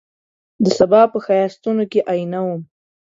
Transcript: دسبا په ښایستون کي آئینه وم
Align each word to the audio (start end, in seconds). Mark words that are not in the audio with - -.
دسبا 0.65 1.01
په 1.11 1.17
ښایستون 1.25 1.77
کي 1.91 1.99
آئینه 2.11 2.39
وم 2.45 2.61